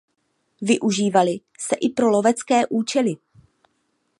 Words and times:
Využívali 0.61 1.39
se 1.59 1.75
i 1.75 1.89
pro 1.89 2.09
lovecké 2.09 2.61
účely. 2.69 3.13